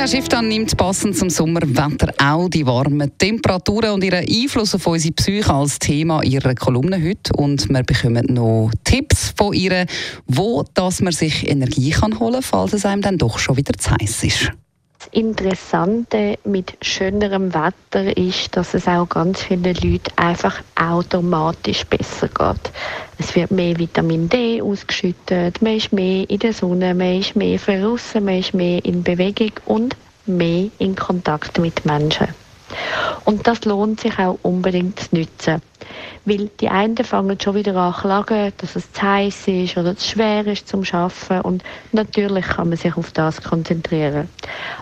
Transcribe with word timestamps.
Tanja 0.00 0.16
Schifftan 0.16 0.48
nimmt 0.48 0.74
passend 0.78 1.14
zum 1.14 1.28
Sommerwetter 1.28 2.14
auch 2.16 2.48
die 2.48 2.64
warmen 2.64 3.12
Temperaturen 3.18 3.90
und 3.90 4.02
ihren 4.02 4.26
Einfluss 4.26 4.74
auf 4.74 4.86
unsere 4.86 5.12
Psyche 5.12 5.52
als 5.52 5.78
Thema 5.78 6.22
ihrer 6.22 6.54
Kolumne 6.54 6.96
heute. 6.96 7.34
Und 7.36 7.68
wir 7.68 7.82
bekommen 7.82 8.24
noch 8.30 8.70
Tipps 8.82 9.34
von 9.36 9.52
ihr, 9.52 9.84
wo 10.26 10.64
dass 10.72 11.02
man 11.02 11.12
sich 11.12 11.46
Energie 11.46 11.90
kann 11.90 12.18
holen 12.18 12.32
kann, 12.32 12.42
falls 12.42 12.72
es 12.72 12.86
einem 12.86 13.02
dann 13.02 13.18
doch 13.18 13.38
schon 13.38 13.58
wieder 13.58 13.74
zu 13.74 13.90
heiß 13.90 14.24
ist. 14.24 14.52
Das 15.00 15.08
Interessante 15.14 16.38
mit 16.44 16.76
schönerem 16.82 17.54
Wetter 17.54 18.14
ist, 18.18 18.54
dass 18.54 18.74
es 18.74 18.86
auch 18.86 19.08
ganz 19.08 19.40
vielen 19.40 19.64
Leuten 19.64 20.12
einfach 20.16 20.60
automatisch 20.78 21.86
besser 21.86 22.28
geht. 22.28 22.70
Es 23.16 23.34
wird 23.34 23.50
mehr 23.50 23.78
Vitamin 23.78 24.28
D 24.28 24.60
ausgeschüttet, 24.60 25.62
man 25.62 25.76
ist 25.78 25.94
mehr 25.94 26.28
in 26.28 26.38
der 26.40 26.52
Sonne, 26.52 26.94
man 26.94 27.18
ist 27.18 27.34
mehr 27.34 27.56
draussen, 27.56 28.26
man 28.26 28.40
ist 28.40 28.52
mehr 28.52 28.84
in 28.84 29.02
Bewegung 29.02 29.52
und 29.64 29.96
mehr 30.26 30.68
in 30.78 30.94
Kontakt 30.94 31.58
mit 31.58 31.82
Menschen. 31.86 32.28
Und 33.24 33.46
das 33.46 33.64
lohnt 33.64 34.00
sich 34.00 34.18
auch 34.18 34.38
unbedingt 34.42 34.98
zu 35.00 35.16
nutzen. 35.16 35.62
Weil 36.24 36.50
die 36.60 36.68
einen 36.68 36.96
fangen 36.96 37.40
schon 37.40 37.54
wieder 37.54 37.74
an 37.76 37.94
zu 37.94 38.00
klagen, 38.00 38.52
dass 38.58 38.76
es 38.76 38.92
zu 38.92 39.02
heiß 39.02 39.48
ist 39.48 39.76
oder 39.76 39.96
zu 39.96 40.08
schwer 40.08 40.46
ist 40.46 40.68
zum 40.68 40.82
Arbeiten. 40.92 41.40
Und 41.40 41.62
natürlich 41.92 42.46
kann 42.46 42.68
man 42.68 42.78
sich 42.78 42.96
auf 42.96 43.12
das 43.12 43.42
konzentrieren. 43.42 44.28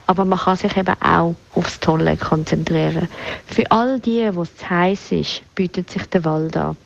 Aber 0.07 0.25
man 0.25 0.39
kann 0.39 0.57
sich 0.57 0.77
eben 0.77 0.95
auch 1.01 1.35
aufs 1.55 1.81
Tolle 1.81 2.17
konzentrieren. 2.17 3.09
Für 3.47 3.71
all 3.71 4.01
die, 4.01 4.29
wo 4.35 4.43
es 4.43 4.57
zu 4.57 4.69
heiß 4.69 5.13
ist, 5.13 5.43
bietet 5.55 5.91
sich 5.91 6.07
der 6.07 6.25
Wald 6.25 6.57
an. 6.57 6.77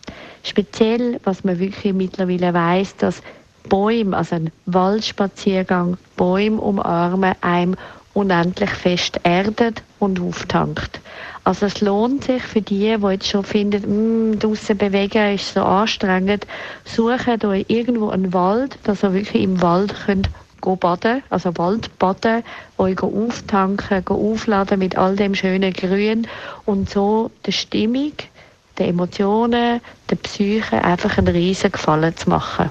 Speziell, 0.44 1.20
was 1.24 1.44
man 1.44 1.58
wirklich 1.58 1.94
mittlerweile 1.94 2.52
weiß, 2.52 2.96
dass 2.96 3.22
Bäume, 3.68 4.16
also 4.16 4.36
ein 4.36 4.50
Waldspaziergang, 4.66 5.96
Bäume 6.16 6.60
umarmen, 6.60 7.34
einem 7.40 7.76
unendlich 8.14 8.70
fest 8.70 9.20
erdet 9.22 9.82
und 9.98 10.20
auftankt. 10.20 11.00
Also 11.44 11.66
es 11.66 11.80
lohnt 11.80 12.24
sich 12.24 12.42
für 12.42 12.62
die, 12.62 12.96
die 12.96 13.06
jetzt 13.06 13.26
schon 13.26 13.44
finden, 13.44 14.30
mm, 14.30 14.38
draussen 14.38 14.78
bewegen 14.78 15.34
ist 15.34 15.54
so 15.54 15.62
anstrengend, 15.62 16.46
suchen 16.84 17.44
euch 17.44 17.64
irgendwo 17.68 18.10
einen 18.10 18.32
Wald, 18.32 18.78
dass 18.84 19.02
ihr 19.02 19.12
wirklich 19.12 19.42
im 19.42 19.60
Wald 19.60 19.94
könnt 20.06 20.30
go 20.62 20.76
baden, 20.76 21.22
also 21.28 21.56
Waldbaden, 21.58 22.44
euch 22.78 23.02
auftanken, 23.02 24.06
aufladen 24.06 24.78
mit 24.78 24.96
all 24.96 25.16
dem 25.16 25.34
schönen 25.34 25.72
Grün 25.72 26.28
und 26.64 26.88
so 26.88 27.30
der 27.44 27.52
Stimmung, 27.52 28.12
der 28.78 28.88
Emotionen, 28.88 29.80
der 30.08 30.16
Psyche 30.16 30.82
einfach 30.82 31.18
einen 31.18 31.34
riesen 31.34 31.72
Gefallen 31.72 32.16
zu 32.16 32.30
machen. 32.30 32.70